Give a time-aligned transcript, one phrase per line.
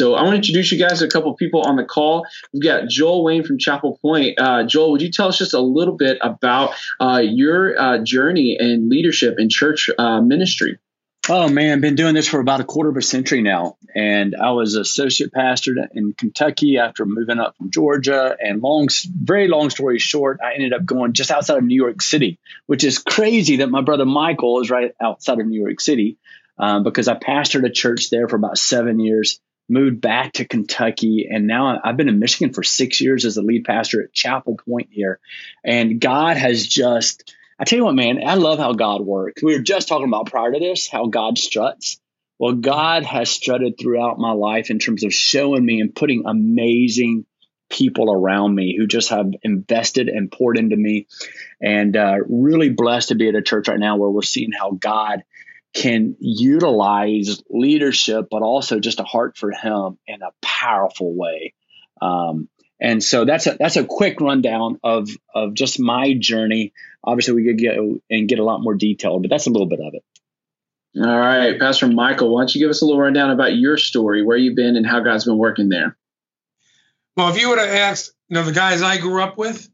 [0.00, 2.24] So I want to introduce you guys to a couple of people on the call.
[2.54, 4.40] We've got Joel Wayne from Chapel Point.
[4.40, 8.56] Uh, Joel, would you tell us just a little bit about uh, your uh, journey
[8.58, 10.78] and leadership in church uh, ministry?
[11.28, 14.52] Oh man, been doing this for about a quarter of a century now, and I
[14.52, 18.34] was associate pastor in Kentucky after moving up from Georgia.
[18.40, 22.00] And long, very long story short, I ended up going just outside of New York
[22.00, 26.16] City, which is crazy that my brother Michael is right outside of New York City,
[26.58, 29.38] um, because I pastored a church there for about seven years.
[29.70, 33.42] Moved back to Kentucky, and now I've been in Michigan for six years as the
[33.42, 35.20] lead pastor at Chapel Point here,
[35.64, 39.42] and God has just I tell you what, man, I love how God works.
[39.42, 42.00] We were just talking about prior to this how God struts.
[42.38, 47.26] Well, God has strutted throughout my life in terms of showing me and putting amazing
[47.68, 51.06] people around me who just have invested and poured into me.
[51.60, 54.70] And uh, really blessed to be at a church right now where we're seeing how
[54.70, 55.22] God
[55.72, 61.54] can utilize leadership, but also just a heart for Him in a powerful way.
[62.00, 62.48] Um,
[62.80, 66.72] and so that's a that's a quick rundown of of just my journey.
[67.04, 69.80] Obviously, we could go and get a lot more detailed, but that's a little bit
[69.80, 70.04] of it.
[70.96, 74.24] All right, Pastor Michael, why don't you give us a little rundown about your story,
[74.24, 75.96] where you've been, and how God's been working there?
[77.16, 79.68] Well, if you would have asked, you know, the guys I grew up with,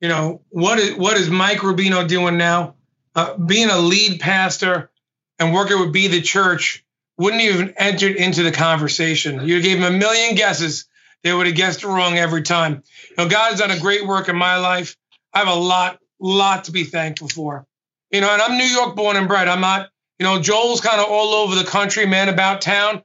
[0.00, 2.76] you know, what is what is Mike Rubino doing now?
[3.14, 4.90] Uh, being a lead pastor
[5.38, 6.84] and working with Be the Church
[7.16, 9.46] wouldn't even entered into the conversation.
[9.46, 10.86] You gave him a million guesses
[11.24, 12.82] they would have guessed wrong every time.
[13.10, 14.96] You know, God has done a great work in my life.
[15.32, 17.66] I have a lot, lot to be thankful for.
[18.10, 19.48] You know, and I'm New York born and bred.
[19.48, 23.02] I'm not, you know, Joel's kind of all over the country, man, about town.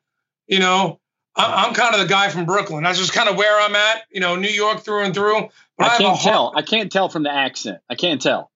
[0.47, 1.00] You know,
[1.35, 2.83] I'm kind of the guy from Brooklyn.
[2.83, 4.03] That's just kind of where I'm at.
[4.11, 5.47] You know, New York through and through.
[5.77, 6.53] But I, I can't tell.
[6.55, 7.80] I can't tell from the accent.
[7.89, 8.48] I can't tell.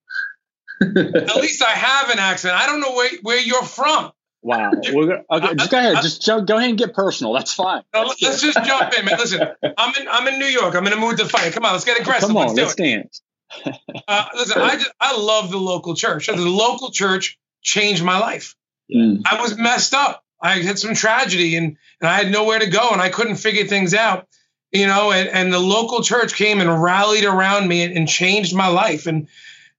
[0.81, 2.55] At least I have an accent.
[2.55, 4.11] I don't know where, where you're from.
[4.43, 4.71] Wow.
[4.83, 5.97] Gonna, okay, just go ahead.
[6.01, 7.33] Just go ahead and get personal.
[7.33, 7.83] That's fine.
[7.93, 9.17] let's just jump in, man.
[9.17, 9.41] Listen,
[9.77, 10.75] I'm in I'm in New York.
[10.75, 11.53] I'm in a mood to fight.
[11.53, 12.27] Come on, let's get aggressive.
[12.27, 13.21] Come on, let's, let's dance.
[14.07, 16.27] uh, listen, I just I love the local church.
[16.27, 18.55] The local church changed my life.
[18.93, 19.21] Mm.
[19.25, 20.23] I was messed up.
[20.41, 23.65] I had some tragedy and and I had nowhere to go and I couldn't figure
[23.65, 24.27] things out.
[24.73, 28.55] You know, and, and the local church came and rallied around me and, and changed
[28.55, 29.05] my life.
[29.05, 29.27] And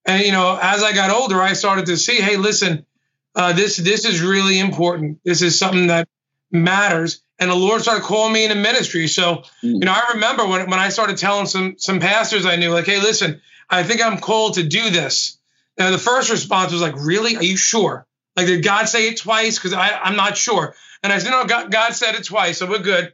[0.05, 2.87] and you know, as I got older, I started to see, hey, listen,
[3.35, 5.21] uh, this this is really important.
[5.25, 6.09] This is something that
[6.51, 7.21] matters.
[7.39, 9.09] And the Lord started calling me into ministry.
[9.09, 9.43] So, mm.
[9.63, 12.87] you know, I remember when, when I started telling some some pastors I knew, like,
[12.87, 15.39] hey, listen, I think I'm called to do this.
[15.77, 17.37] And the first response was like, really?
[17.37, 18.07] Are you sure?
[18.37, 19.59] Like, did God say it twice?
[19.59, 20.75] Because I'm not sure.
[21.03, 23.13] And I said, no, God, God said it twice, so we're good.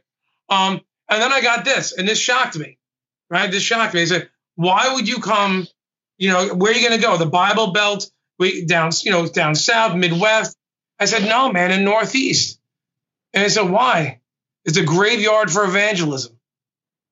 [0.49, 2.77] Um, and then I got this, and this shocked me,
[3.29, 3.51] right?
[3.51, 4.01] This shocked me.
[4.01, 5.67] He said, why would you come?
[6.21, 7.17] You know, where are you going to go?
[7.17, 10.55] The Bible Belt, we down, you know, down south, Midwest.
[10.99, 12.59] I said, no, man, in Northeast.
[13.33, 14.21] And I said, why?
[14.63, 16.37] It's a graveyard for evangelism.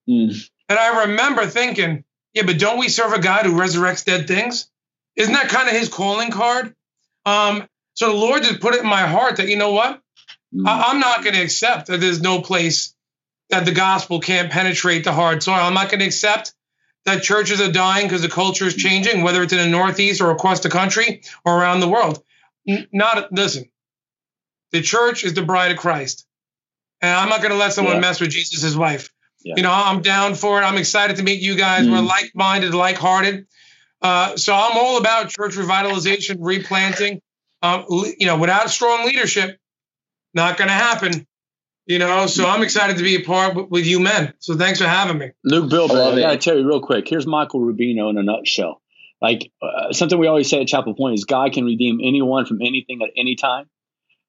[0.08, 0.40] Mm.
[0.68, 2.04] And I remember thinking,
[2.34, 4.70] yeah, but don't we serve a God who resurrects dead things?
[5.16, 6.76] Isn't that kind of his calling card?
[7.26, 10.00] Um, so the Lord just put it in my heart that, you know what?
[10.54, 10.68] Mm.
[10.68, 12.94] I- I'm not going to accept that there's no place
[13.48, 15.56] that the gospel can't penetrate the hard soil.
[15.56, 16.54] I'm not going to accept
[17.06, 20.30] that churches are dying because the culture is changing, whether it's in the Northeast or
[20.30, 22.22] across the country or around the world.
[22.92, 23.70] Not listen.
[24.72, 26.26] The church is the bride of Christ,
[27.00, 28.00] and I'm not going to let someone yeah.
[28.00, 29.10] mess with Jesus' wife.
[29.42, 29.54] Yeah.
[29.56, 30.64] You know, I'm down for it.
[30.64, 31.86] I'm excited to meet you guys.
[31.86, 31.92] Mm.
[31.92, 33.46] We're like-minded, like-hearted.
[34.02, 37.22] Uh, so I'm all about church revitalization, replanting.
[37.62, 39.58] Um, you know, without strong leadership,
[40.34, 41.26] not going to happen.
[41.86, 44.34] You know, so I'm excited to be a part with you men.
[44.38, 45.30] So thanks for having me.
[45.42, 47.08] Luke Bill, I, I gotta tell you real quick.
[47.08, 48.80] Here's Michael Rubino in a nutshell.
[49.20, 52.58] Like uh, something we always say at Chapel Point is God can redeem anyone from
[52.60, 53.68] anything at any time.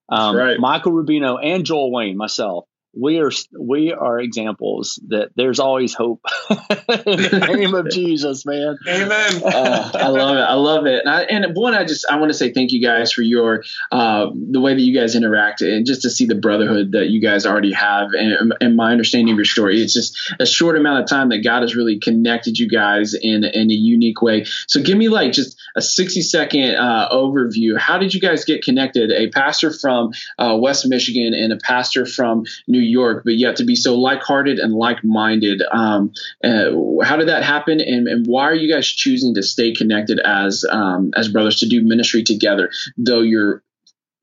[0.10, 0.60] Um, right.
[0.60, 6.26] Michael Rubino and Joel Wayne, myself, we are we are examples that there's always hope
[6.50, 8.78] in the name of Jesus, man.
[8.88, 9.42] Amen.
[9.44, 10.42] Uh, I love it.
[10.42, 11.02] I love it.
[11.06, 13.64] And, I, and, one, I just I want to say thank you guys for your
[13.92, 17.22] uh, the way that you guys interact and just to see the brotherhood that you
[17.22, 19.82] guys already have and, and, my understanding of your story.
[19.82, 23.44] It's just a short amount of time that God has really connected you guys in
[23.46, 24.46] in a unique way.
[24.68, 27.78] So give me like just a 60 second uh, overview.
[27.78, 29.12] How did you guys get connected?
[29.12, 33.58] A pastor from uh, West Michigan and a pastor from New New York, but yet
[33.58, 35.62] to be so like-hearted and like-minded.
[35.72, 36.14] Um,
[36.44, 36.72] uh,
[37.04, 40.66] how did that happen, and, and, why are you guys choosing to stay connected as
[40.70, 43.64] um, as brothers to do ministry together, though you're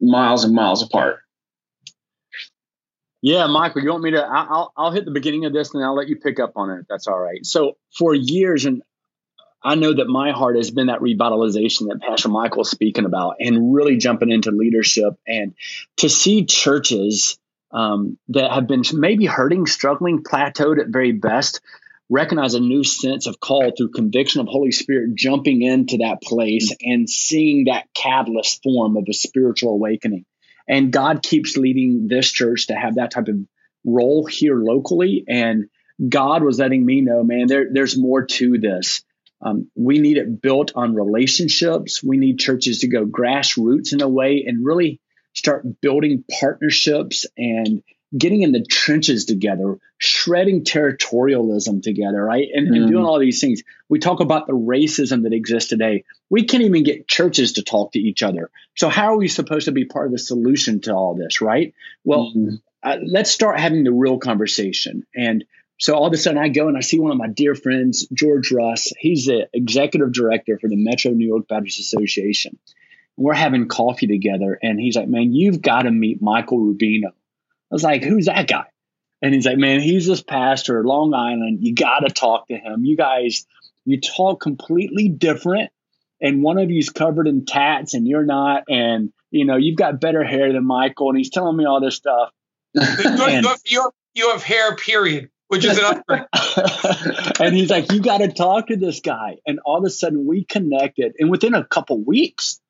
[0.00, 1.20] miles and miles apart?
[3.20, 4.22] Yeah, Michael, you want me to?
[4.22, 6.86] I'll I'll hit the beginning of this, and I'll let you pick up on it.
[6.88, 7.44] That's all right.
[7.44, 8.82] So for years, and
[9.62, 13.74] I know that my heart has been that revitalization that Pastor Michael's speaking about, and
[13.74, 15.54] really jumping into leadership, and
[15.96, 17.38] to see churches
[17.70, 21.60] um, that have been maybe hurting, struggling, plateaued at very best,
[22.08, 26.74] recognize a new sense of call through conviction of Holy Spirit jumping into that place
[26.82, 30.24] and seeing that catalyst form of a spiritual awakening.
[30.66, 33.36] And God keeps leading this church to have that type of
[33.84, 35.24] role here locally.
[35.26, 35.68] And
[36.06, 39.02] God was letting me know, man, there, there's more to this.
[39.40, 42.02] Um, we need it built on relationships.
[42.02, 45.00] We need churches to go grassroots in a way and really
[45.38, 47.82] start building partnerships and
[48.16, 52.48] getting in the trenches together, shredding territorialism together, right?
[52.52, 52.82] And, mm-hmm.
[52.82, 53.62] and, doing all these things.
[53.88, 56.04] We talk about the racism that exists today.
[56.30, 58.50] We can't even get churches to talk to each other.
[58.76, 61.74] So, how are we supposed to be part of the solution to all this, right?
[62.04, 62.54] Well, mm-hmm.
[62.82, 65.06] uh, let's start having the real conversation.
[65.14, 65.44] And
[65.78, 68.06] so, all of a sudden, I go and I see one of my dear friends,
[68.12, 68.92] George Russ.
[68.98, 72.58] He's the executive director for the Metro New York Baptist Association.
[73.18, 77.12] We're having coffee together, and he's like, Man, you've got to meet Michael Rubino
[77.70, 78.64] I was like, who's that guy?
[79.20, 81.58] And he's like, man, he's this pastor, Long Island.
[81.60, 82.84] You got to talk to him.
[82.84, 83.46] You guys,
[83.84, 85.70] you talk completely different.
[86.20, 88.64] And one of you's covered in tats and you're not.
[88.68, 91.10] And, you know, you've got better hair than Michael.
[91.10, 92.30] And he's telling me all this stuff.
[92.74, 96.26] and, you, have, you have hair, period, which is an upgrade.
[97.40, 99.38] and he's like, you got to talk to this guy.
[99.46, 101.14] And all of a sudden we connected.
[101.18, 102.60] And within a couple weeks,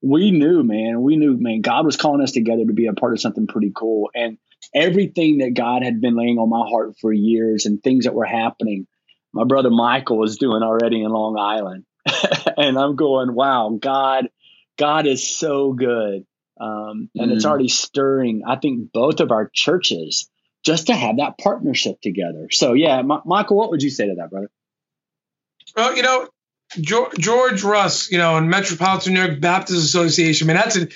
[0.00, 3.12] we knew, man, we knew, man, God was calling us together to be a part
[3.12, 4.10] of something pretty cool.
[4.14, 4.38] And
[4.74, 8.24] everything that God had been laying on my heart for years and things that were
[8.24, 8.86] happening,
[9.32, 11.84] my brother Michael was doing already in Long Island.
[12.56, 14.28] and I'm going, wow, God,
[14.76, 16.24] God is so good.
[16.60, 17.34] Um, and mm.
[17.34, 20.28] it's already stirring, I think, both of our churches
[20.64, 22.48] just to have that partnership together.
[22.50, 24.50] So, yeah, M- Michael, what would you say to that, brother?
[25.76, 26.28] Well, you know,
[26.76, 30.48] George Russ, you know, in Metropolitan New York Baptist Association.
[30.48, 30.88] I mean, that's a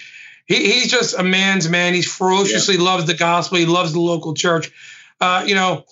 [0.46, 1.94] he, he's just a man's man.
[1.94, 2.82] He's ferociously yeah.
[2.82, 3.58] loves the gospel.
[3.58, 4.70] He loves the local church.
[5.20, 5.84] Uh, you know,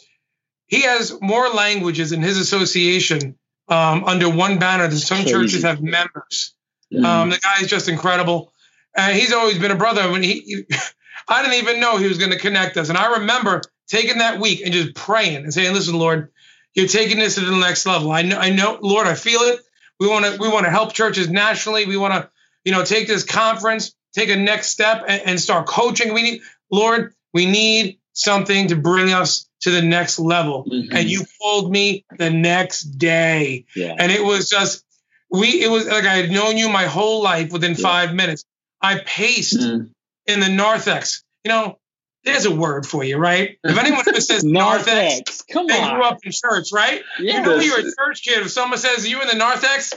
[0.67, 3.37] he has more languages in his association
[3.69, 5.31] um, under one banner than some Crazy.
[5.31, 6.55] churches have members.
[6.91, 7.23] Yeah.
[7.23, 8.53] Um, the guy is just incredible,
[8.97, 10.11] and he's always been a brother.
[10.11, 10.65] When he, he
[11.29, 14.41] I didn't even know he was going to connect us, and I remember taking that
[14.41, 16.33] week and just praying and saying, "Listen, Lord,
[16.75, 18.11] you're taking this to the next level.
[18.11, 19.61] I know, I know, Lord, I feel it.
[20.00, 21.87] We want to we want to help churches nationally.
[21.87, 22.31] We want to
[22.64, 26.14] you know take this conference, take a next step, and, and start coaching.
[26.14, 30.64] We need Lord, we need something to bring us to the next level.
[30.64, 30.97] Mm-hmm.
[30.97, 33.94] And you pulled me the next day, yeah.
[33.99, 34.85] and it was just
[35.31, 35.62] we.
[35.62, 37.82] It was like I had known you my whole life within yeah.
[37.82, 38.44] five minutes.
[38.81, 39.87] I paced mm-hmm.
[40.26, 41.25] in the narthex.
[41.44, 41.79] You know,
[42.25, 43.58] there's a word for you, right?
[43.64, 45.94] If anyone ever says narthex, come they on.
[45.94, 47.02] grew up in church, right?
[47.19, 47.37] Yes.
[47.37, 48.38] You know you're a church kid.
[48.43, 49.93] If someone says you in the narthex,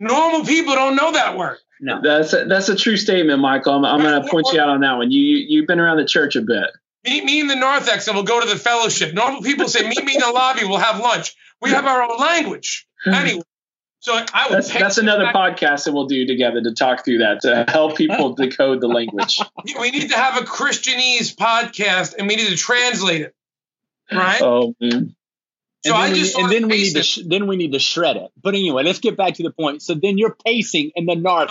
[0.00, 1.58] normal people don't know that word.
[1.80, 3.74] No, that's a, that's a true statement, Michael.
[3.74, 5.10] I'm, I'm going to point you out on that one.
[5.10, 6.70] You, you have been around the church a bit.
[7.04, 9.12] Meet me in the narthex, and we'll go to the fellowship.
[9.12, 10.64] Normal people say, "Meet me in the lobby.
[10.64, 12.86] We'll have lunch." We have our own language.
[13.04, 13.42] Anyway,
[14.02, 17.64] so I that's, that's another podcast that we'll do together to talk through that to
[17.68, 19.40] help people decode the language.
[19.78, 23.34] We need to have a Christianese podcast and we need to translate it.
[24.10, 24.42] Right?
[24.42, 25.14] Oh man.
[25.84, 28.16] So and then, we, and then we need to sh- then we need to shred
[28.16, 28.32] it.
[28.42, 29.82] But anyway, let's get back to the point.
[29.82, 31.50] So then you're pacing in the north.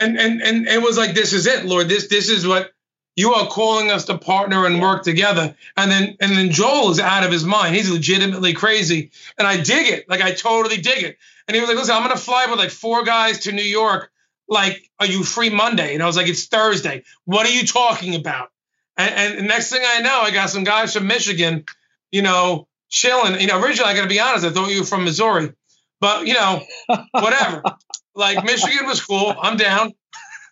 [0.00, 1.88] And and and it was like this is it, Lord.
[1.88, 2.72] This this is what
[3.20, 5.54] you are calling us to partner and work together.
[5.76, 7.76] And then and then Joel is out of his mind.
[7.76, 9.10] He's legitimately crazy.
[9.38, 10.08] And I dig it.
[10.08, 11.18] Like I totally dig it.
[11.46, 14.10] And he was like, listen, I'm gonna fly with like four guys to New York.
[14.48, 15.92] Like, are you free Monday?
[15.92, 17.02] And I was like, it's Thursday.
[17.26, 18.48] What are you talking about?
[18.96, 21.66] And, and next thing I know, I got some guys from Michigan,
[22.10, 23.38] you know, chilling.
[23.38, 25.52] You know, originally I gotta be honest, I thought you were from Missouri.
[26.00, 26.62] But you know,
[27.10, 27.62] whatever.
[28.14, 29.34] like Michigan was cool.
[29.38, 29.92] I'm down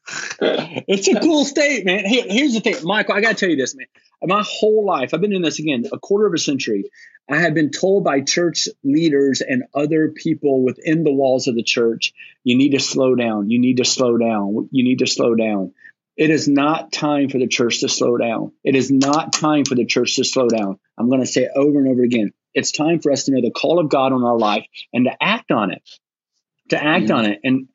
[0.41, 2.05] it's a cool state, man.
[2.07, 3.15] Here, here's the thing, Michael.
[3.15, 3.87] I got to tell you this, man.
[4.23, 6.91] My whole life, I've been in this again a quarter of a century.
[7.31, 11.63] I have been told by church leaders and other people within the walls of the
[11.63, 12.13] church,
[12.43, 13.51] you need to slow down.
[13.51, 14.69] You need to slow down.
[14.73, 15.73] You need to slow down.
[16.17, 18.53] It is not time for the church to slow down.
[18.65, 20.81] It is not time for the church to slow down.
[20.99, 22.33] I'm going to say it over and over again.
[22.55, 25.13] It's time for us to know the call of God on our life and to
[25.23, 25.83] act on it.
[26.71, 27.15] To act mm-hmm.
[27.15, 27.41] on it.
[27.45, 27.69] And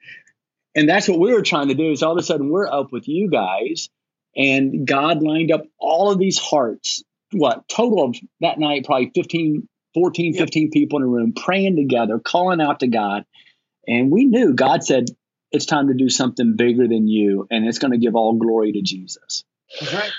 [0.75, 2.91] and that's what we were trying to do is all of a sudden we're up
[2.91, 3.89] with you guys
[4.35, 7.03] and God lined up all of these hearts.
[7.31, 12.19] What total of that night, probably 15, 14, 15 people in a room praying together,
[12.19, 13.25] calling out to God.
[13.87, 15.05] And we knew God said,
[15.51, 18.71] it's time to do something bigger than you, and it's going to give all glory
[18.71, 19.43] to Jesus.
[19.93, 20.11] Right.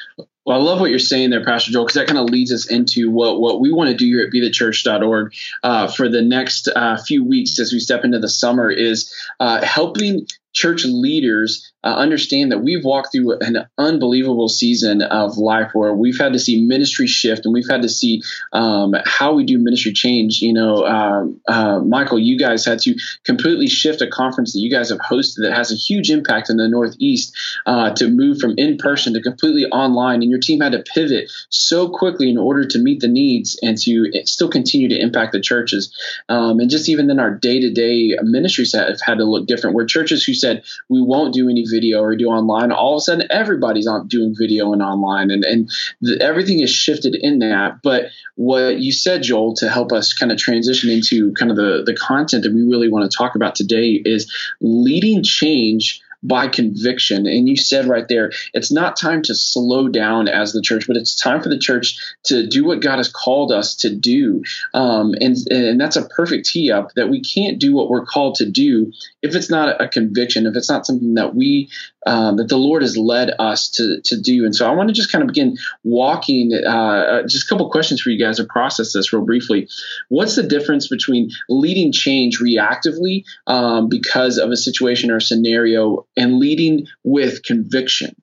[0.44, 2.66] Well, I love what you're saying there, Pastor Joel, because that kind of leads us
[2.66, 6.98] into what, what we want to do here at bethechurch.org uh, for the next uh,
[6.98, 12.52] few weeks as we step into the summer is uh, helping church leaders uh, understand
[12.52, 17.06] that we've walked through an unbelievable season of life where we've had to see ministry
[17.06, 18.22] shift and we've had to see
[18.52, 20.40] um, how we do ministry change.
[20.40, 24.70] You know, um, uh, Michael, you guys had to completely shift a conference that you
[24.70, 27.36] guys have hosted that has a huge impact in the Northeast
[27.66, 30.22] uh, to move from in person to completely online.
[30.22, 33.78] And your team had to pivot so quickly in order to meet the needs and
[33.78, 35.94] to still continue to impact the churches.
[36.28, 39.76] Um, and just even then, our day to day ministries have had to look different.
[39.76, 43.00] Where churches who said, we won't do any video or do online, all of a
[43.00, 47.80] sudden everybody's on doing video and online, and and the, everything is shifted in that.
[47.82, 51.84] But what you said, Joel, to help us kind of transition into kind of the
[51.86, 57.26] the content that we really want to talk about today is leading change by conviction.
[57.26, 60.96] And you said right there, it's not time to slow down as the church, but
[60.96, 64.42] it's time for the church to do what God has called us to do.
[64.72, 68.36] Um, and, and that's a perfect tee up that we can't do what we're called
[68.36, 71.70] to do if it's not a conviction, if it's not something that we
[72.06, 74.44] um, that the Lord has led us to to do.
[74.44, 76.52] And so I want to just kind of begin walking.
[76.54, 79.68] Uh, uh, just a couple questions for you guys to process this real briefly.
[80.08, 86.06] What's the difference between leading change reactively um, because of a situation or a scenario
[86.16, 88.14] and leading with conviction?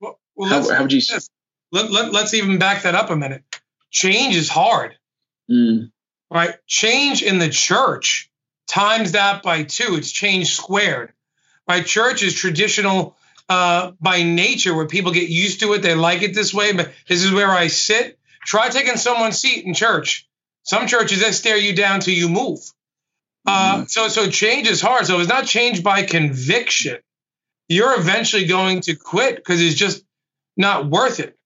[0.00, 1.02] Well, well how, how, would you?
[1.70, 3.42] Let, let, let's even back that up a minute.
[3.90, 4.96] Change is hard.
[5.50, 5.90] Mm.
[6.30, 6.54] Right?
[6.66, 8.30] Change in the church
[8.66, 11.12] times that by two, it's change squared.
[11.66, 13.16] My church is traditional
[13.48, 15.82] uh, by nature, where people get used to it.
[15.82, 18.18] They like it this way, but this is where I sit.
[18.44, 20.28] Try taking someone's seat in church.
[20.64, 22.60] Some churches they stare you down till you move.
[23.46, 23.84] Uh, mm-hmm.
[23.86, 25.06] so so change is hard.
[25.06, 26.98] So it's not change by conviction.
[27.68, 30.04] You're eventually going to quit because it's just
[30.56, 31.36] not worth it.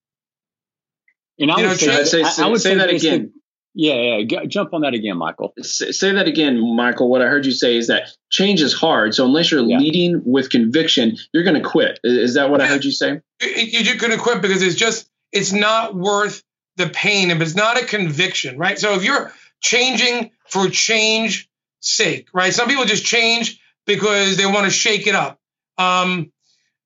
[1.39, 3.33] And I you would know, say, I, I, would say, say that again.
[3.79, 4.45] Yeah, yeah.
[4.45, 5.53] jump on that again, Michael.
[5.61, 7.09] say that again, Michael.
[7.09, 9.13] What I heard you say is that change is hard.
[9.13, 9.77] So unless you're yeah.
[9.77, 11.99] leading with conviction, you're going to quit.
[12.03, 13.21] Is that what I heard you say?
[13.39, 16.41] You're going to quit because it's just it's not worth
[16.77, 18.79] the pain if it's not a conviction, right?
[18.79, 19.31] So if you're
[19.61, 21.47] changing for change
[21.79, 22.51] sake, right?
[22.55, 25.39] Some people just change because they want to shake it up.
[25.77, 26.31] Um,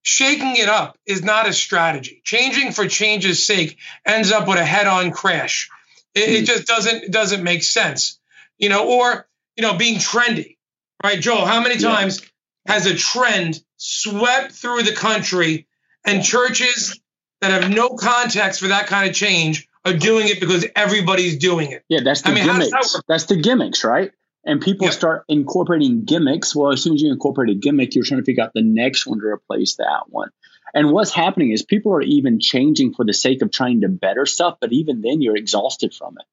[0.02, 2.22] shaking it up is not a strategy.
[2.26, 5.70] Changing for change's sake ends up with a head-on crash
[6.16, 6.46] it, it hmm.
[6.46, 8.20] just doesn't doesn't make sense,
[8.58, 8.88] you know.
[8.88, 10.58] Or you know, being trendy,
[11.04, 11.46] right, Joel?
[11.46, 12.22] How many times
[12.66, 12.74] yeah.
[12.74, 15.68] has a trend swept through the country,
[16.06, 17.00] and churches
[17.42, 21.72] that have no context for that kind of change are doing it because everybody's doing
[21.72, 21.84] it?
[21.90, 22.72] Yeah, that's the I mean, gimmicks.
[22.72, 24.12] That that's the gimmicks, right?
[24.44, 24.94] And people yep.
[24.94, 26.56] start incorporating gimmicks.
[26.56, 29.06] Well, as soon as you incorporate a gimmick, you're trying to figure out the next
[29.06, 30.30] one to replace that one.
[30.74, 34.26] And what's happening is people are even changing for the sake of trying to better
[34.26, 36.26] stuff, but even then you're exhausted from it.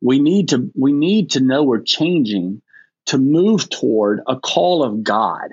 [0.00, 2.62] We need to we need to know we're changing
[3.06, 5.50] to move toward a call of God.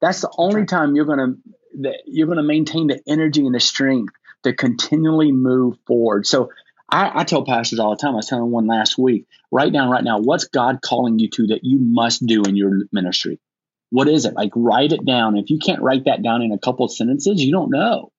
[0.00, 3.60] That's the only time you're going to you're going to maintain the energy and the
[3.60, 6.26] strength to continually move forward.
[6.26, 6.50] So
[6.90, 8.12] I, I, tell pastors all the time.
[8.12, 9.26] I was telling one last week.
[9.50, 12.82] Write down right now what's God calling you to that you must do in your
[12.92, 13.40] ministry.
[13.92, 14.32] What is it?
[14.32, 15.36] Like write it down.
[15.36, 18.10] If you can't write that down in a couple of sentences, you don't know.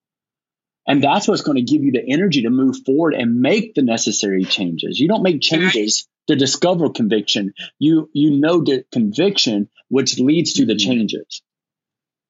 [0.86, 3.82] And that's what's going to give you the energy to move forward and make the
[3.82, 5.00] necessary changes.
[5.00, 7.54] You don't make changes to discover conviction.
[7.80, 10.90] You you know the conviction which leads to the mm-hmm.
[10.90, 11.42] changes.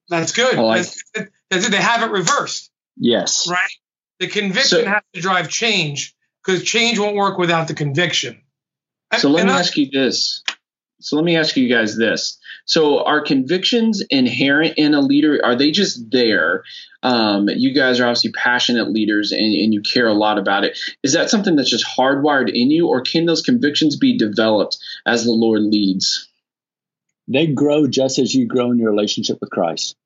[0.08, 0.56] That's good.
[0.56, 2.70] Like, that's, that's, they have it reversed.
[2.96, 3.46] Yes.
[3.46, 3.58] Right.
[4.20, 8.40] The conviction so, has to drive change because change won't work without the conviction.
[9.18, 10.42] So and, let me I, ask you this.
[11.00, 12.38] So let me ask you guys this.
[12.66, 15.40] So are convictions inherent in a leader?
[15.44, 16.62] Are they just there?
[17.02, 20.78] Um, you guys are obviously passionate leaders and, and, you care a lot about it.
[21.02, 25.24] Is that something that's just hardwired in you, or can those convictions be developed as
[25.24, 26.30] the Lord leads?
[27.28, 29.96] They grow just as you grow in your relationship with Christ.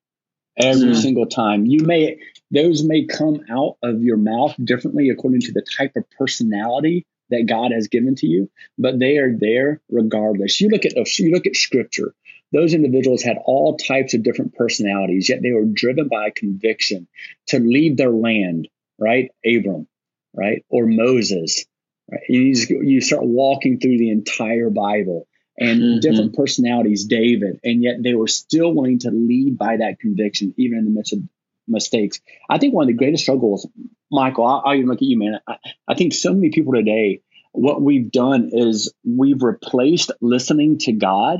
[0.57, 1.01] Every mm.
[1.01, 1.65] single time.
[1.65, 2.17] You may
[2.51, 7.47] those may come out of your mouth differently according to the type of personality that
[7.47, 10.59] God has given to you, but they are there regardless.
[10.59, 12.13] You look at you look at scripture.
[12.51, 17.07] Those individuals had all types of different personalities, yet they were driven by a conviction
[17.47, 18.67] to leave their land,
[18.97, 19.29] right?
[19.45, 19.87] Abram,
[20.33, 20.65] right?
[20.69, 21.65] Or Moses.
[22.11, 22.21] Right?
[22.27, 25.27] You, you start walking through the entire Bible
[25.59, 25.99] and mm-hmm.
[25.99, 30.79] different personalities, David, and yet they were still wanting to lead by that conviction, even
[30.79, 31.19] in the midst of
[31.67, 32.19] mistakes.
[32.49, 33.67] I think one of the greatest struggles,
[34.11, 35.39] Michael, I'll, I'll even look at you, man.
[35.47, 35.55] I,
[35.87, 41.39] I think so many people today, what we've done is we've replaced listening to God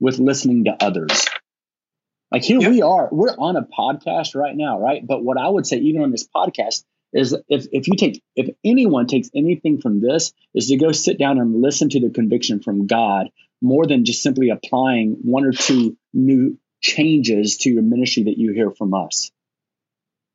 [0.00, 1.26] with listening to others.
[2.30, 2.70] Like here yep.
[2.70, 5.06] we are, we're on a podcast right now, right?
[5.06, 8.54] But what I would say, even on this podcast, is if, if you take if
[8.64, 12.60] anyone takes anything from this is to go sit down and listen to the conviction
[12.60, 13.28] from god
[13.60, 18.52] more than just simply applying one or two new changes to your ministry that you
[18.52, 19.30] hear from us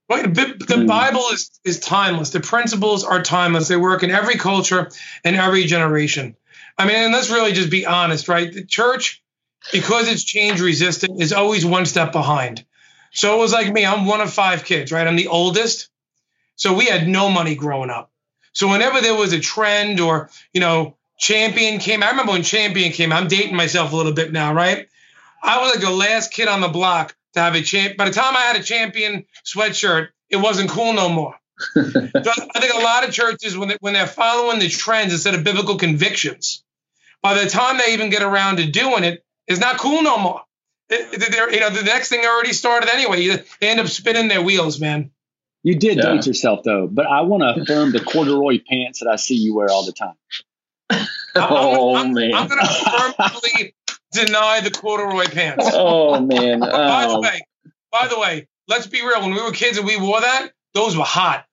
[0.10, 0.88] the, the mm.
[0.88, 2.32] Bible is, is timeless.
[2.32, 3.68] The principles are timeless.
[3.68, 4.90] They work in every culture
[5.24, 6.36] and every generation.
[6.78, 8.52] I mean, and let's really just be honest, right?
[8.52, 9.24] The church,
[9.72, 12.66] because it's change resistant, is always one step behind.
[13.12, 13.86] So it was like me.
[13.86, 15.08] I'm one of five kids, right?
[15.08, 15.90] I'm the oldest.
[16.56, 18.12] So we had no money growing up.
[18.54, 22.92] So whenever there was a trend or, you know, champion came, I remember when champion
[22.92, 24.88] came, I'm dating myself a little bit now, right?
[25.42, 27.98] I was like the last kid on the block to have a champ.
[27.98, 31.36] By the time I had a champion sweatshirt, it wasn't cool no more.
[31.74, 35.36] so I think a lot of churches, when, they, when they're following the trends instead
[35.36, 36.64] of biblical convictions,
[37.22, 40.42] by the time they even get around to doing it, it's not cool no more.
[40.90, 43.26] It, you know, the next thing already started anyway.
[43.60, 45.12] They end up spinning their wheels, man.
[45.64, 46.14] You did yeah.
[46.14, 49.56] date yourself though, but I want to affirm the corduroy pants that I see you
[49.56, 50.16] wear all the time.
[51.36, 52.34] oh I'm, man!
[52.34, 53.76] I'm, I'm going to firmly
[54.14, 55.70] deny the corduroy pants.
[55.74, 56.64] Oh man!
[56.64, 56.68] Oh.
[56.72, 57.22] By the oh.
[57.22, 57.42] way,
[57.92, 59.22] by the way, let's be real.
[59.22, 61.46] When we were kids and we wore that, those were hot.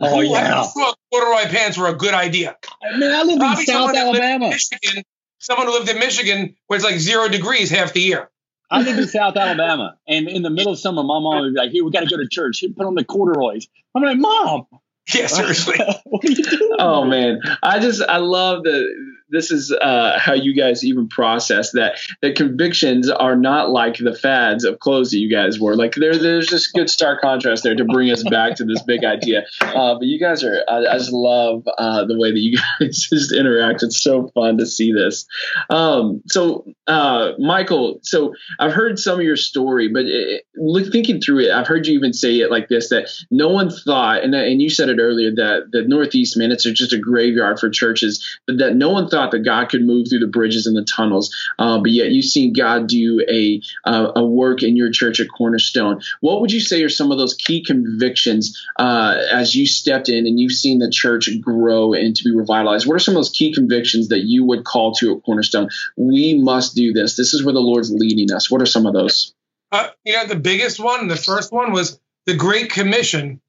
[0.00, 0.64] Oh Who yeah.
[1.10, 2.56] Corduroy pants were a good idea.
[2.82, 4.50] I mean, I live Probably in South Alabama.
[4.50, 5.02] Michigan,
[5.38, 8.30] someone who lived in Michigan where it's like zero degrees half the year.
[8.70, 11.60] I live in South Alabama, and in the middle of summer, my mom would be
[11.60, 12.58] like, "Here, we got to go to church.
[12.58, 14.66] He put on the corduroys." I'm like, "Mom,
[15.14, 18.88] yeah, seriously, what are you doing?" Oh man, I just I love the
[19.28, 24.14] this is uh, how you guys even process that the convictions are not like the
[24.14, 25.74] fads of clothes that you guys wore.
[25.74, 29.04] Like there, there's just good stark contrast there to bring us back to this big
[29.04, 29.44] idea.
[29.60, 33.08] Uh, but you guys are, I, I just love uh, the way that you guys
[33.10, 33.82] just interact.
[33.82, 35.26] It's so fun to see this.
[35.70, 41.20] Um, so uh, Michael, so I've heard some of your story, but it, look, thinking
[41.20, 44.34] through it, I've heard you even say it like this: that no one thought, and
[44.34, 48.38] and you said it earlier that the Northeast, minutes are just a graveyard for churches,
[48.46, 50.84] but that no one thought thought that God could move through the bridges and the
[50.84, 55.20] tunnels, uh, but yet you've seen God do a uh, a work in your church
[55.20, 56.02] at Cornerstone.
[56.20, 60.26] What would you say are some of those key convictions uh, as you stepped in
[60.26, 62.86] and you've seen the church grow and to be revitalized?
[62.86, 65.70] What are some of those key convictions that you would call to at Cornerstone?
[65.96, 67.16] We must do this.
[67.16, 68.50] This is where the Lord's leading us.
[68.50, 69.32] What are some of those?
[69.72, 73.40] Uh, you know, the biggest one, the first one was the Great Commission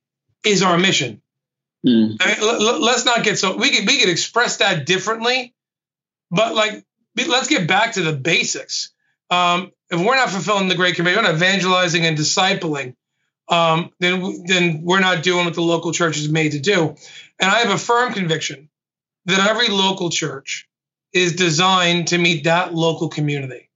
[0.45, 1.21] is our mission.
[1.85, 2.17] Mm.
[2.19, 5.53] I mean, l- l- let's not get so we could we could express that differently,
[6.31, 6.85] but like,
[7.15, 8.91] let's get back to the basics.
[9.29, 12.95] Um, if we're not fulfilling the Great Commission, we're not evangelizing and discipling,
[13.49, 16.95] um, then then we're not doing what the local church is made to do.
[17.39, 18.69] And I have a firm conviction
[19.25, 20.67] that every local church
[21.13, 23.69] is designed to meet that local community.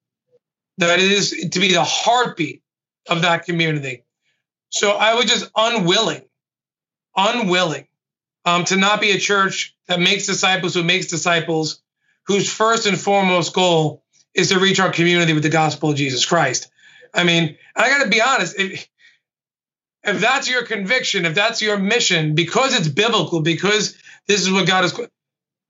[0.78, 2.62] That it is to be the heartbeat
[3.08, 4.04] of that community.
[4.70, 6.24] So I was just unwilling,
[7.16, 7.88] unwilling
[8.46, 11.82] um, to not be a church that makes disciples who makes disciples
[12.28, 14.04] whose first and foremost goal
[14.34, 16.70] is to reach our community with the gospel of Jesus Christ.
[17.14, 18.58] I mean, I got to be honest.
[18.58, 18.88] If,
[20.04, 24.68] if that's your conviction, if that's your mission, because it's biblical, because this is what
[24.68, 25.00] God is,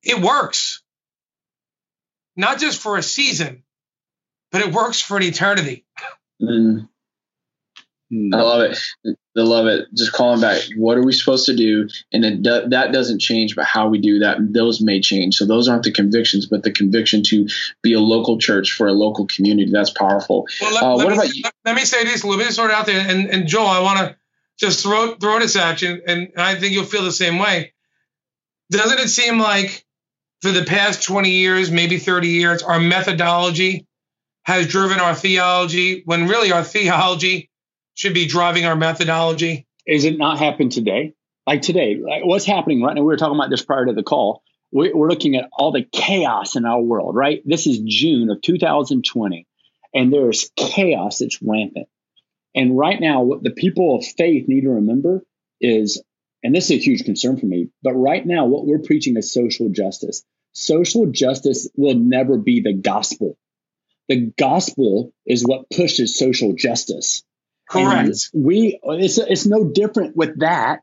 [0.03, 0.83] it works.
[2.35, 3.63] Not just for a season,
[4.51, 5.85] but it works for an eternity.
[6.41, 6.87] Mm.
[8.12, 8.78] I love it.
[9.06, 9.88] I love it.
[9.93, 10.62] Just calling back.
[10.76, 11.88] What are we supposed to do?
[12.12, 15.36] And it do, that doesn't change, but how we do that, those may change.
[15.36, 17.47] So those aren't the convictions, but the conviction to
[17.82, 19.71] be a local church for a local community.
[19.71, 20.45] That's powerful.
[20.60, 21.43] Well, let, uh, let what me, about you?
[21.63, 22.26] Let me say this.
[22.26, 23.00] Let me sort it out there.
[23.00, 24.15] And, and Joel, I want to
[24.60, 27.74] just throw throw this at you, and I think you'll feel the same way.
[28.71, 29.86] Doesn't it seem like
[30.41, 33.88] for the past 20 years, maybe 30 years, our methodology
[34.43, 37.50] has driven our theology when really our theology
[38.01, 39.67] should be driving our methodology?
[39.85, 41.13] Is it not happened today?
[41.45, 43.01] Like today, like what's happening right now?
[43.01, 44.41] We were talking about this prior to the call.
[44.71, 47.43] We're looking at all the chaos in our world, right?
[47.45, 49.45] This is June of 2020,
[49.93, 51.89] and there's chaos that's rampant.
[52.55, 55.23] And right now, what the people of faith need to remember
[55.59, 56.01] is,
[56.43, 59.31] and this is a huge concern for me, but right now, what we're preaching is
[59.31, 60.23] social justice.
[60.53, 63.37] Social justice will never be the gospel.
[64.09, 67.21] The gospel is what pushes social justice.
[67.71, 68.29] Correct.
[68.34, 70.79] And we it's it's no different with that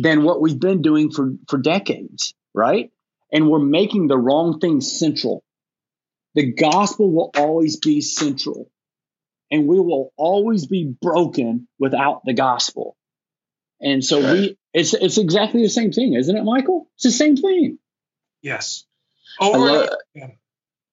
[0.00, 2.90] than what we've been doing for for decades, right?
[3.30, 5.44] And we're making the wrong thing central.
[6.34, 8.70] The gospel will always be central,
[9.50, 12.96] and we will always be broken without the gospel.
[13.78, 16.88] And so we it's it's exactly the same thing, isn't it, Michael?
[16.94, 17.78] It's the same thing.
[18.40, 18.86] Yes.
[19.38, 19.88] Over.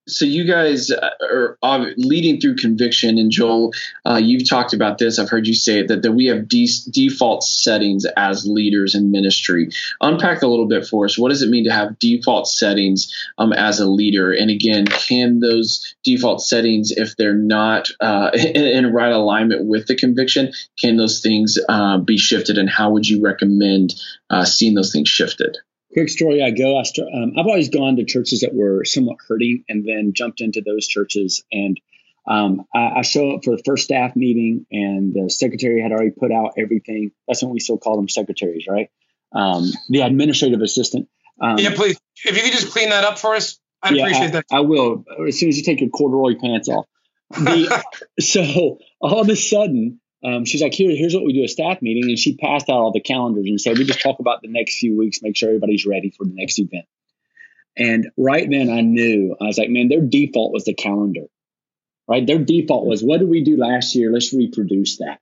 [0.09, 1.57] So you guys are
[1.97, 3.71] leading through conviction and joel
[4.05, 5.19] uh, you've talked about this.
[5.19, 9.11] I've heard you say it that, that we have de- default settings as leaders in
[9.11, 9.69] ministry.
[10.01, 11.17] Unpack a little bit for us.
[11.17, 14.31] What does it mean to have default settings um, as a leader?
[14.31, 19.85] And again can those default settings if they're not uh, in, in, right alignment with
[19.87, 22.57] the conviction can those things uh, be shifted?
[22.57, 23.93] And how would you recommend
[24.29, 25.57] uh, seeing those things shifted
[25.93, 26.77] quick story I go.
[26.77, 30.41] I start, um, I've always gone to churches that were somewhat hurting and then jumped
[30.41, 31.43] into those churches.
[31.51, 31.79] And
[32.27, 36.11] um, I, I, show up for the first staff meeting, and the secretary had already
[36.11, 37.11] put out everything.
[37.27, 38.89] That's when we still call them secretaries, right?
[39.33, 41.07] Um, the administrative assistant.
[41.41, 41.99] Um, yeah, please.
[42.23, 44.45] If you could just clean that up for us, I'd yeah, appreciate that.
[44.51, 45.05] I will.
[45.27, 46.85] As soon as you take your corduroy pants off.
[47.31, 47.83] The,
[48.19, 51.81] so all of a sudden, um, she's like, Here, here's what we do a staff
[51.81, 52.09] meeting.
[52.09, 54.77] And she passed out all the calendars and said, We just talk about the next
[54.77, 56.85] few weeks, make sure everybody's ready for the next event.
[57.77, 61.27] And right then I knew, I was like, Man, their default was the calendar,
[62.07, 62.25] right?
[62.25, 64.11] Their default was, What did we do last year?
[64.11, 65.19] Let's reproduce that.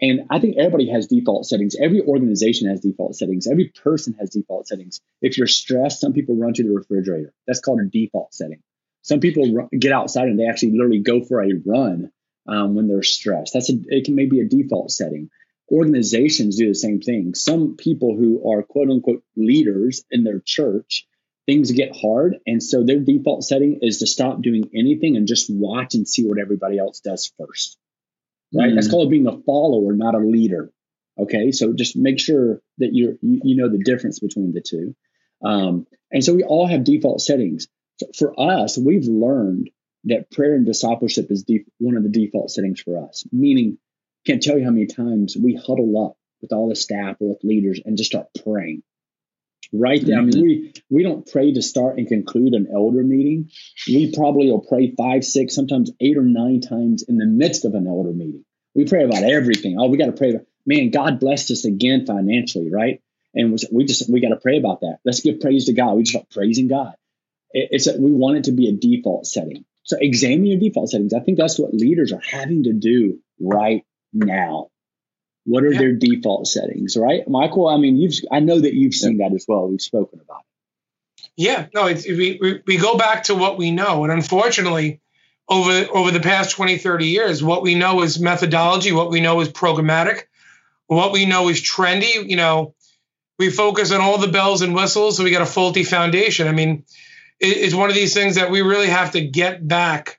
[0.00, 1.74] And I think everybody has default settings.
[1.74, 3.46] Every organization has default settings.
[3.46, 5.00] Every person has default settings.
[5.22, 7.32] If you're stressed, some people run to the refrigerator.
[7.46, 8.62] That's called a default setting.
[9.00, 12.10] Some people get outside and they actually literally go for a run
[12.48, 13.52] um, when they're stressed.
[13.52, 15.30] That's a, it can maybe a default setting.
[15.70, 17.34] Organizations do the same thing.
[17.34, 21.06] Some people who are quote unquote leaders in their church,
[21.46, 22.36] things get hard.
[22.46, 26.24] And so their default setting is to stop doing anything and just watch and see
[26.24, 27.78] what everybody else does first.
[28.54, 28.70] Right?
[28.70, 28.74] Mm.
[28.76, 30.70] That's called being a follower, not a leader.
[31.18, 31.50] Okay.
[31.50, 34.94] So just make sure that you're, you, you know the difference between the two.
[35.42, 37.66] Um, and so we all have default settings.
[38.16, 39.70] For us, we've learned
[40.06, 43.24] that prayer and discipleship is deep, one of the default settings for us.
[43.32, 43.78] Meaning,
[44.26, 47.44] can't tell you how many times we huddle up with all the staff or with
[47.44, 48.82] leaders and just start praying.
[49.72, 50.18] Right there.
[50.18, 50.38] Mm-hmm.
[50.38, 53.50] I mean, we we don't pray to start and conclude an elder meeting.
[53.88, 57.74] We probably will pray five, six, sometimes eight or nine times in the midst of
[57.74, 58.44] an elder meeting.
[58.76, 59.76] We pray about everything.
[59.78, 60.34] Oh, we got to pray.
[60.66, 63.02] Man, God blessed us again financially, right?
[63.34, 64.98] And we just we got to pray about that.
[65.04, 65.94] Let's give praise to God.
[65.94, 66.94] We just start praising God.
[67.50, 69.64] It's a, we want it to be a default setting.
[69.86, 71.14] So examine your default settings.
[71.14, 74.68] I think that's what leaders are having to do right now.
[75.44, 75.78] What are yeah.
[75.78, 77.26] their default settings, right?
[77.28, 79.28] Michael, I mean, you've I know that you've seen yeah.
[79.28, 79.68] that as well.
[79.68, 81.28] We've spoken about it.
[81.36, 84.02] Yeah, no, it's, we, we, we go back to what we know.
[84.02, 85.00] And unfortunately,
[85.48, 89.40] over over the past 20, 30 years, what we know is methodology, what we know
[89.40, 90.24] is programmatic,
[90.88, 92.28] what we know is trendy.
[92.28, 92.74] You know,
[93.38, 96.48] we focus on all the bells and whistles, so we got a faulty foundation.
[96.48, 96.84] I mean,
[97.40, 100.18] is one of these things that we really have to get back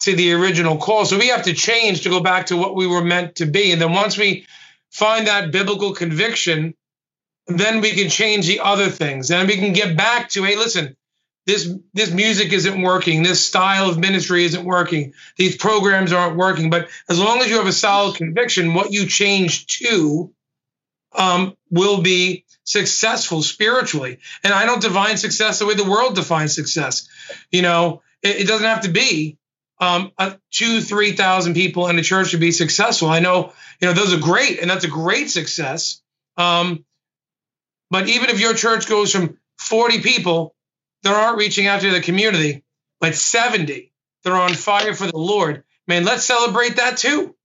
[0.00, 1.04] to the original call.
[1.04, 3.72] So we have to change to go back to what we were meant to be.
[3.72, 4.46] And then once we
[4.90, 6.74] find that biblical conviction,
[7.46, 9.30] then we can change the other things.
[9.30, 10.96] And we can get back to, hey, listen,
[11.46, 16.70] this this music isn't working, this style of ministry isn't working, these programs aren't working.
[16.70, 20.32] But as long as you have a solid conviction, what you change to
[21.14, 24.18] um, will be successful spiritually.
[24.42, 27.08] And I don't define success the way the world defines success.
[27.50, 29.38] You know, it, it doesn't have to be
[29.80, 30.12] um,
[30.50, 33.08] two, three thousand people in a church to be successful.
[33.08, 36.00] I know, you know, those are great, and that's a great success.
[36.36, 36.84] Um,
[37.90, 40.54] but even if your church goes from 40 people
[41.02, 42.64] that aren't reaching out to the community,
[43.00, 47.36] but 70 that are on fire for the Lord, man, let's celebrate that too.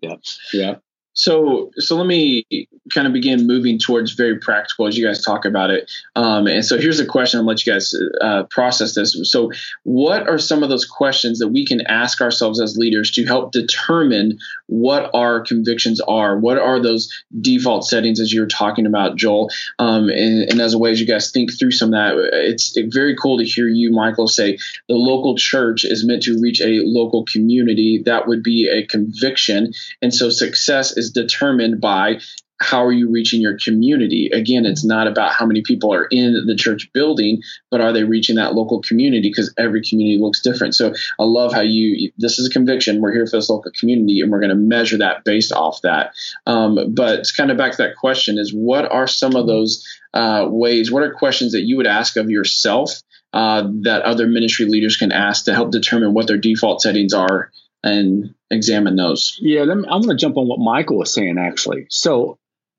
[0.00, 0.16] Yeah.
[0.52, 0.74] Yeah.
[1.16, 2.46] So, so let me
[2.92, 5.90] kind of begin moving towards very practical as you guys talk about it.
[6.14, 7.40] Um, and so here's a question.
[7.40, 9.18] I'll let you guys uh, process this.
[9.24, 9.50] So,
[9.82, 13.52] what are some of those questions that we can ask ourselves as leaders to help
[13.52, 16.38] determine what our convictions are?
[16.38, 19.48] What are those default settings as you were talking about, Joel?
[19.78, 22.76] Um, and, and, as a way as you guys think through some of that, it's
[22.94, 26.80] very cool to hear you, Michael, say the local church is meant to reach a
[26.84, 28.02] local community.
[28.04, 29.72] That would be a conviction.
[30.02, 32.20] And so success is is determined by
[32.58, 34.30] how are you reaching your community?
[34.32, 38.04] Again, it's not about how many people are in the church building, but are they
[38.04, 39.28] reaching that local community?
[39.28, 40.74] Because every community looks different.
[40.74, 43.02] So I love how you, this is a conviction.
[43.02, 46.14] We're here for this local community and we're going to measure that based off that.
[46.46, 49.84] Um, but it's kind of back to that question is what are some of those
[50.14, 53.02] uh, ways, what are questions that you would ask of yourself
[53.34, 57.50] uh, that other ministry leaders can ask to help determine what their default settings are
[57.86, 59.38] and examine those.
[59.40, 61.86] Yeah, me, I'm going to jump on what Michael was saying actually.
[61.90, 62.38] So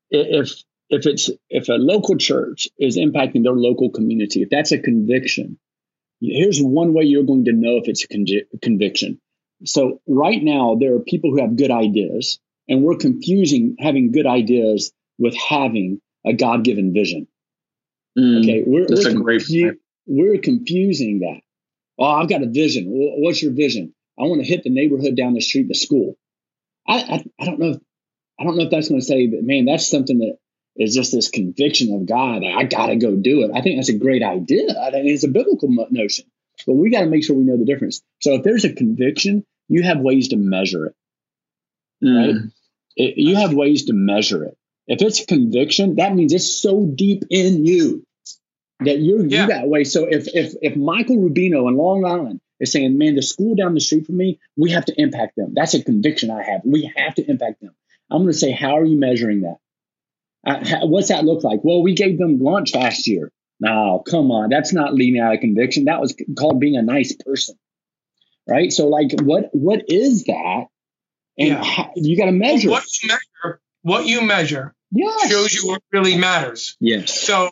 [0.09, 0.51] if
[0.89, 5.59] if it's if a local church is impacting their local community, if that's a conviction,
[6.21, 9.19] here's one way you're going to know if it's a con- conviction.
[9.65, 14.27] So right now there are people who have good ideas, and we're confusing having good
[14.27, 17.27] ideas with having a God-given vision.
[18.17, 19.77] Mm, okay, we're, that's we're a confu- great.
[20.05, 21.41] We're confusing that.
[21.99, 22.85] Oh, I've got a vision.
[22.87, 23.93] What's your vision?
[24.19, 26.17] I want to hit the neighborhood down the street, the school.
[26.87, 27.69] I, I, I don't know.
[27.71, 27.77] If,
[28.39, 30.37] I don't know if that's going to say that, man, that's something that
[30.75, 32.43] is just this conviction of God.
[32.43, 33.51] I got to go do it.
[33.53, 34.67] I think that's a great idea.
[34.79, 36.25] I mean, it's a biblical notion,
[36.65, 38.01] but we got to make sure we know the difference.
[38.21, 40.95] So if there's a conviction, you have ways to measure it,
[42.01, 42.35] right?
[42.35, 42.51] Mm.
[42.95, 44.57] It, you have ways to measure it.
[44.87, 48.05] If it's conviction, that means it's so deep in you
[48.79, 49.41] that you're yeah.
[49.41, 49.83] you that way.
[49.83, 53.73] So if if if Michael Rubino in Long Island is saying, "Man, the school down
[53.73, 56.61] the street from me, we have to impact them," that's a conviction I have.
[56.65, 57.75] We have to impact them.
[58.09, 59.57] I'm going to say, how are you measuring that?
[60.45, 61.59] Uh, what's that look like?
[61.63, 63.31] Well, we gave them lunch last year.
[63.59, 65.85] No, come on, that's not leading out of conviction.
[65.85, 67.57] That was called being a nice person,
[68.47, 68.71] right?
[68.71, 70.67] So, like, what what is that?
[71.39, 71.63] And yeah.
[71.63, 72.69] how, you got to measure.
[72.69, 75.29] What you measure, what you measure, yes.
[75.29, 76.77] shows you what really matters.
[76.79, 77.19] Yes.
[77.19, 77.45] So,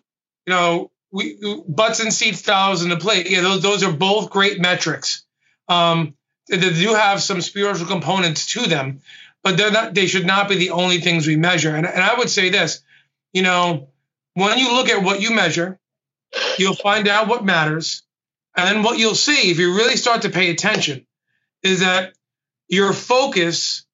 [0.46, 1.38] you know, we
[1.68, 3.30] butts and seats, dollars in the plate.
[3.30, 5.24] Yeah, those those are both great metrics.
[5.68, 6.16] Um,
[6.48, 9.02] they, they do have some spiritual components to them,
[9.44, 9.94] but they're not.
[9.94, 11.76] They should not be the only things we measure.
[11.76, 12.82] And, and I would say this,
[13.34, 13.90] you know,
[14.34, 15.80] when you look at what you measure,
[16.58, 18.04] you'll find out what matters,
[18.56, 21.06] and then what you'll see if you really start to pay attention
[21.64, 22.14] is that
[22.68, 23.86] your focus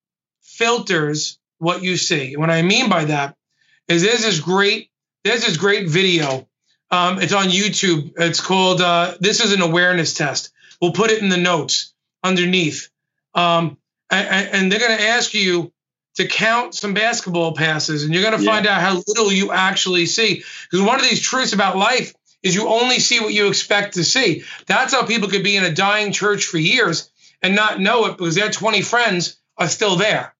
[0.41, 2.33] filters what you see.
[2.33, 3.35] And what I mean by that
[3.87, 4.89] is there's this great
[5.23, 6.47] there's this great video
[6.91, 8.13] um, it's on YouTube.
[8.17, 10.51] It's called uh, "This is an awareness test."
[10.81, 12.89] We'll put it in the notes underneath,
[13.33, 13.77] um,
[14.09, 15.71] and, and, they're going to ask you
[16.15, 18.51] to count some basketball passes, and you're going to yeah.
[18.51, 20.43] find out how little you actually see.
[20.63, 24.03] Because one of these truths about life is you only see what you expect to
[24.03, 24.43] see.
[24.65, 27.09] That's how people could be in a dying church for years
[27.41, 30.35] and not know it because their 20 friends are still there,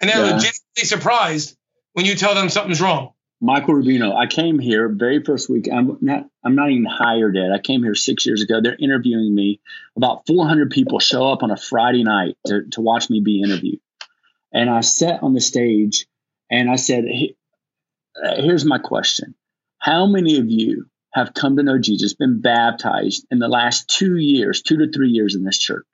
[0.00, 0.34] and they're yeah.
[0.34, 1.56] legitimately surprised
[1.92, 3.13] when you tell them something's wrong.
[3.44, 4.16] Michael Rubino.
[4.16, 5.68] I came here very first week.
[5.70, 6.26] I'm not.
[6.42, 7.52] I'm not even hired yet.
[7.52, 8.62] I came here six years ago.
[8.62, 9.60] They're interviewing me.
[9.98, 13.80] About 400 people show up on a Friday night to, to watch me be interviewed.
[14.50, 16.06] And I sat on the stage
[16.50, 19.34] and I said, uh, "Here's my question:
[19.78, 24.16] How many of you have come to know Jesus, been baptized in the last two
[24.16, 25.86] years, two to three years in this church?"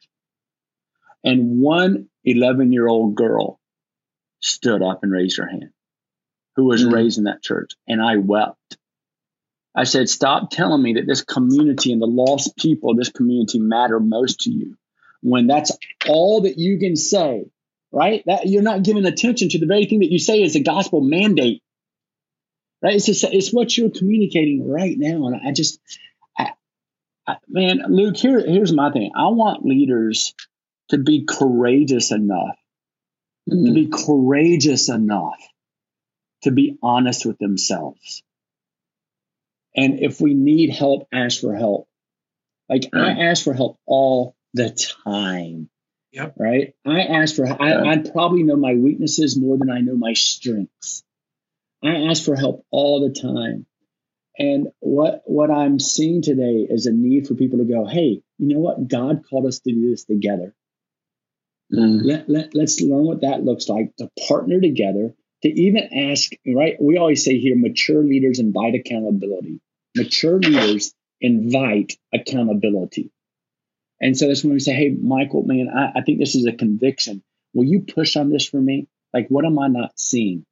[1.24, 3.58] And one 11 year old girl
[4.38, 5.72] stood up and raised her hand
[6.60, 6.94] who was mm-hmm.
[6.94, 7.72] raised in that church.
[7.88, 8.76] And I wept.
[9.74, 13.98] I said, Stop telling me that this community and the lost people, this community matter
[13.98, 14.76] most to you
[15.22, 15.72] when that's
[16.06, 17.46] all that you can say,
[17.92, 18.22] right?
[18.26, 21.00] That you're not giving attention to the very thing that you say is a gospel
[21.00, 21.62] mandate,
[22.82, 22.94] right?
[22.94, 25.26] It's just, it's what you're communicating right now.
[25.28, 25.80] And I just,
[26.38, 26.50] I,
[27.26, 29.12] I, man, Luke, here, here's my thing.
[29.16, 30.34] I want leaders
[30.90, 32.58] to be courageous enough,
[33.48, 33.64] mm-hmm.
[33.64, 35.38] to be courageous enough
[36.42, 38.22] to be honest with themselves.
[39.76, 41.88] And if we need help, ask for help.
[42.68, 44.70] Like I ask for help all the
[45.04, 45.68] time.
[46.12, 46.34] Yep.
[46.38, 46.74] Right.
[46.84, 51.04] I ask for, I, I probably know my weaknesses more than I know my strengths.
[51.84, 53.66] I ask for help all the time.
[54.38, 58.48] And what what I'm seeing today is a need for people to go, hey, you
[58.54, 58.88] know what?
[58.88, 60.54] God called us to do this together.
[61.72, 62.00] Mm.
[62.02, 66.76] Let, let, let's learn what that looks like to partner together to even ask, right?
[66.80, 69.60] We always say here, mature leaders invite accountability.
[69.96, 73.10] Mature leaders invite accountability.
[74.00, 76.52] And so that's when we say, hey, Michael, man, I, I think this is a
[76.52, 77.22] conviction.
[77.52, 78.88] Will you push on this for me?
[79.12, 80.46] Like, what am I not seeing?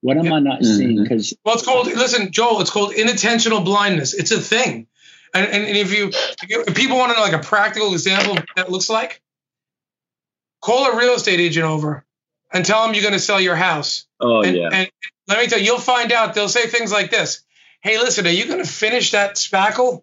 [0.00, 0.76] What am I not mm-hmm.
[0.76, 1.02] seeing?
[1.02, 1.86] Because well, it's called.
[1.86, 4.14] Listen, Joel, it's called inattentional blindness.
[4.14, 4.86] It's a thing,
[5.34, 8.70] and, and, and if you if people want to know like a practical example that
[8.70, 9.20] looks like,
[10.60, 12.04] call a real estate agent over
[12.52, 14.06] and tell them you're going to sell your house.
[14.20, 14.68] Oh and, yeah.
[14.72, 14.90] And
[15.26, 16.34] let me tell you, you'll find out.
[16.34, 17.42] They'll say things like this:
[17.80, 20.02] "Hey, listen, are you going to finish that spackle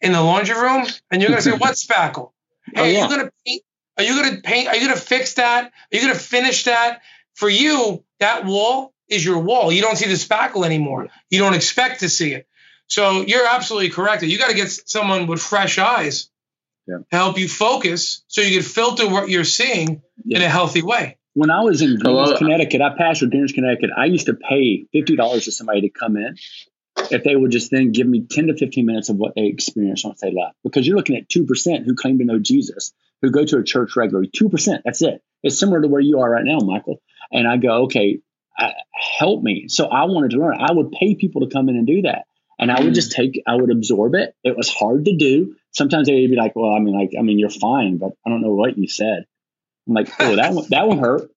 [0.00, 2.32] in the laundry room?" And you're going to say, "What spackle?"
[2.76, 3.00] Oh, hey, oh, yeah.
[3.00, 3.62] are you going to paint?
[3.96, 4.68] Are you going to paint?
[4.68, 5.64] Are you going to fix that?
[5.64, 7.02] Are you going to finish that?
[7.34, 9.72] For you, that wall is your wall.
[9.72, 11.08] You don't see the spackle anymore.
[11.30, 12.46] You don't expect to see it.
[12.86, 14.22] So you're absolutely correct.
[14.22, 16.30] You got to get someone with fresh eyes
[16.86, 16.98] yeah.
[16.98, 20.38] to help you focus so you can filter what you're seeing yeah.
[20.38, 23.90] in a healthy way when I was in Greenwich, Connecticut, I passed pastored Greenwich, Connecticut.
[23.96, 26.36] I used to pay fifty dollars to somebody to come in
[27.10, 30.04] if they would just then give me ten to fifteen minutes of what they experienced
[30.04, 30.56] once they left.
[30.62, 33.64] Because you're looking at two percent who claim to know Jesus, who go to a
[33.64, 34.30] church regularly.
[34.34, 34.82] Two percent.
[34.84, 35.22] That's it.
[35.42, 37.02] It's similar to where you are right now, Michael.
[37.30, 38.20] And I go, okay,
[38.58, 38.70] uh,
[39.18, 39.66] help me.
[39.68, 40.56] So I wanted to learn.
[40.60, 42.26] I would pay people to come in and do that.
[42.58, 42.94] And I would mm.
[42.94, 44.34] just take, I would absorb it.
[44.44, 45.56] It was hard to do.
[45.72, 48.42] Sometimes they'd be like, well, I mean, like, I mean, you're fine, but I don't
[48.42, 49.26] know what you said.
[49.86, 51.30] I'm like, oh, that one, that one hurt.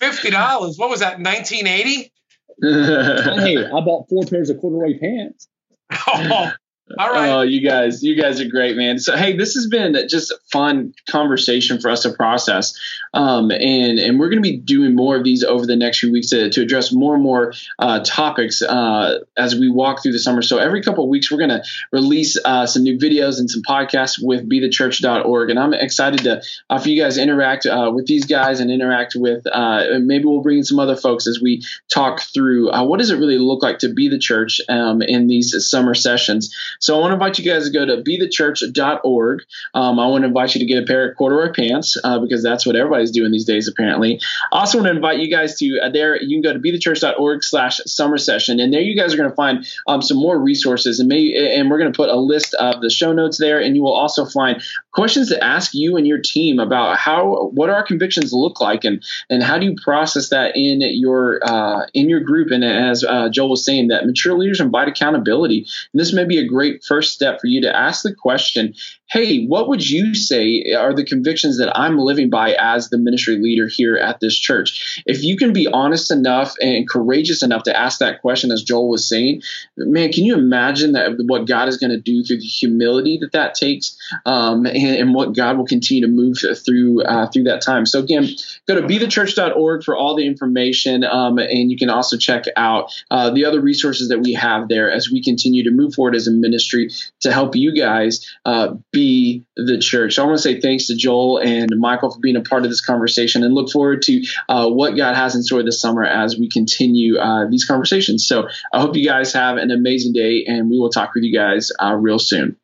[0.00, 0.76] Fifty dollars.
[0.78, 1.18] What was that?
[1.18, 2.12] 1980.
[2.62, 5.48] hey, I bought four pairs of corduroy pants.
[6.08, 6.52] Oh,
[6.98, 7.30] All right.
[7.30, 9.00] Oh, you guys, you guys are great, man.
[9.00, 12.78] So, hey, this has been just a fun conversation for us to process,
[13.12, 16.12] um, and and we're going to be doing more of these over the next few
[16.12, 20.20] weeks to, to address more and more uh, topics uh, as we walk through the
[20.20, 20.42] summer.
[20.42, 23.62] So, every couple of weeks, we're going to release uh, some new videos and some
[23.68, 28.26] podcasts with BeTheChurch.org, and I'm excited to uh, for you guys interact uh, with these
[28.26, 32.20] guys and interact with uh, maybe we'll bring in some other folks as we talk
[32.20, 35.92] through what does it really look like to be the church um, in these summer
[35.92, 36.54] sessions.
[36.80, 39.40] So I want to invite you guys to go to bethechurch.org.
[39.74, 42.42] Um, I want to invite you to get a pair of corduroy pants uh, because
[42.42, 44.20] that's what everybody's doing these days, apparently.
[44.52, 46.20] I also want to invite you guys to uh, there.
[46.20, 49.36] You can go to bethechurch.org slash summer session, and there you guys are going to
[49.36, 52.90] find um, some more resources, and and we're going to put a list of the
[52.90, 54.62] show notes there, and you will also find
[54.96, 59.04] questions to ask you and your team about how what our convictions look like, and
[59.28, 62.50] and how do you process that in your uh, in your group.
[62.50, 66.38] And as uh, Joel was saying, that mature leaders invite accountability, and this may be
[66.38, 68.74] a great first step for you to ask the question
[69.08, 73.38] hey, what would you say are the convictions that I'm living by as the ministry
[73.38, 75.02] leader here at this church?
[75.06, 78.88] If you can be honest enough and courageous enough to ask that question, as Joel
[78.88, 79.42] was saying,
[79.76, 83.32] man, can you imagine that what God is going to do through the humility that
[83.32, 87.62] that takes, um, and, and, what God will continue to move through uh, through that
[87.62, 87.86] time?
[87.86, 88.28] So again,
[88.66, 92.92] go to be bethechurch.org for all the information, um, and you can also check out
[93.10, 96.26] uh, the other resources that we have there as we continue to move forward as
[96.26, 96.90] a ministry
[97.20, 100.18] to help you guys uh, be the church.
[100.18, 102.80] I want to say thanks to Joel and Michael for being a part of this
[102.80, 106.48] conversation and look forward to uh, what God has in store this summer as we
[106.48, 108.26] continue uh, these conversations.
[108.26, 111.38] So I hope you guys have an amazing day and we will talk with you
[111.38, 112.56] guys uh, real soon.